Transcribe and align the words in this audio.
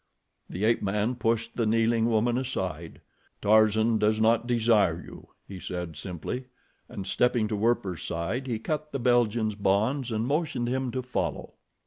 The 0.49 0.65
ape 0.65 0.81
man 0.81 1.13
pushed 1.13 1.55
the 1.55 1.67
kneeling 1.67 2.07
woman 2.07 2.35
aside. 2.35 3.01
"Tarzan 3.39 3.99
does 3.99 4.19
not 4.19 4.47
desire 4.47 4.99
you," 4.99 5.27
he 5.47 5.59
said, 5.59 5.95
simply, 5.95 6.45
and 6.89 7.05
stepping 7.05 7.47
to 7.49 7.55
Werper's 7.55 8.01
side 8.01 8.47
he 8.47 8.57
cut 8.57 8.91
the 8.93 8.99
Belgian's 8.99 9.53
bonds 9.53 10.11
and 10.11 10.25
motioned 10.25 10.67
him 10.69 10.89
to 10.89 11.03
follow. 11.03 11.53